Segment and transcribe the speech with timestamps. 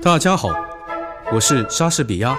[0.00, 0.50] 大家好，
[1.32, 2.36] 我是莎士比亚。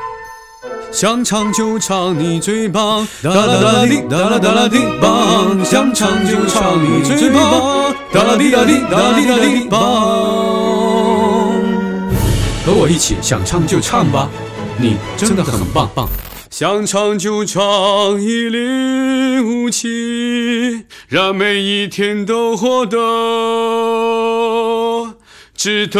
[0.93, 3.05] 想唱就唱，你最棒！
[3.21, 5.65] 哒啦哒啦滴，哒啦哒啦滴棒。
[5.65, 7.93] 想唱就唱，你最棒！
[8.13, 9.79] 哒啦滴哒滴，哒啦滴哒滴棒。
[12.65, 14.29] 和我一起想唱就唱吧，
[14.77, 16.07] 你真的很棒棒。
[16.49, 17.61] 想唱就唱，
[18.21, 22.97] 一零五七，让每一天都活得
[25.53, 25.99] 值得。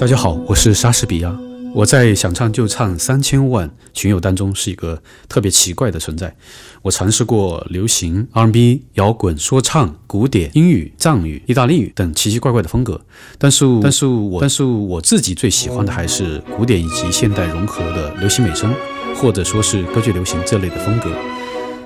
[0.00, 1.38] 大家好，我是莎士比亚。
[1.74, 6.34] 我在想唱就唱三千万群友当中是一个特别奇怪的存在。
[6.80, 12.98] 我尝试过流行、R&B、摇滚、说唱、古典、英语、藏语、意大利语等奇奇怪怪的风格，
[13.36, 18.74] 但是，但是我，但是我自己最喜欢的还是古典以及现代融合的流行美声，
[19.14, 21.12] 或者说是歌剧流行这类的风格。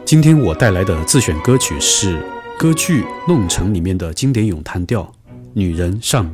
[0.04, 2.24] 今天我带来的自选歌曲是
[2.56, 5.12] 歌剧《弄臣》里面的经典咏叹调。
[5.54, 6.24] 女人上。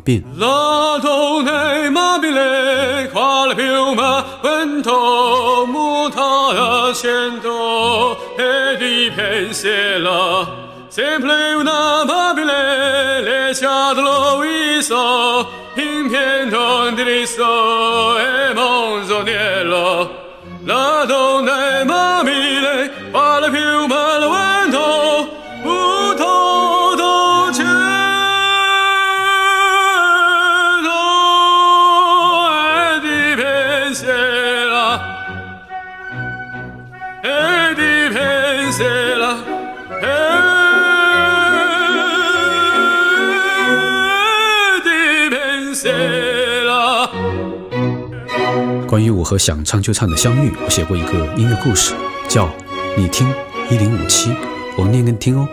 [48.86, 51.94] 关于我和想唱就唱的相遇，我写过一个音乐故事，
[52.28, 52.46] 叫
[52.96, 53.32] 《你听
[53.70, 54.30] 一零五七》，
[54.76, 55.46] 我念给你听哦。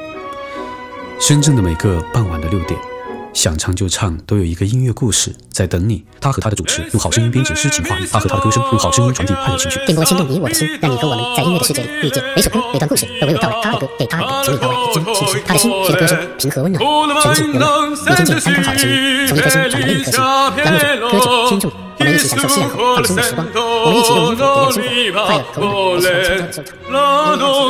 [1.20, 2.97] 深圳的每个傍晚的六点。
[3.38, 6.04] 想唱就唱，都有一个音乐故事在等你。
[6.20, 12.24] 他和他的主持用好声音编织诗情画意，他和他的歌声用好声音传递快乐情绪，电波牵动你我的心，让你和我们在音乐的世界里遇见。
[12.36, 15.44] 每首歌、每段故事都娓娓道来，他的歌给他的歌，从里到外一针见血。
[15.46, 16.84] 他的心随着歌声平和温暖，
[17.22, 17.66] 纯净优美。
[18.08, 23.46] 你听见刚刚好的声音，从一颗心转到另一颗心，让乐者、歌者、听众，我们一起享受夕阳后放松的时光。
[23.54, 24.82] 我们一起用音符点亮生
[25.14, 27.62] 活，快乐和温暖，一起用轻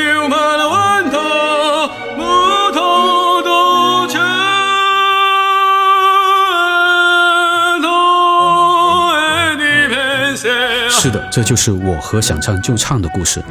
[0.00, 0.93] 松的收场。
[10.90, 13.42] 是的，这就是我和想唱就唱的故事。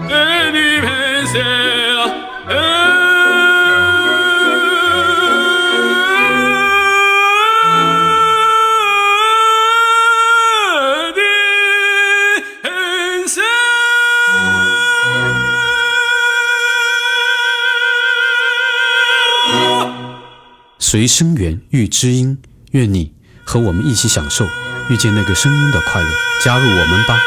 [20.79, 22.37] 随声源遇知音，
[22.73, 23.11] 愿你
[23.43, 24.45] 和我们一起享受
[24.91, 26.07] 遇见那个声音的快乐，
[26.43, 27.17] 加入我们吧。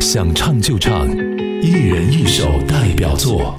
[0.00, 1.06] 想唱就唱，
[1.60, 3.58] 一人一首代表作。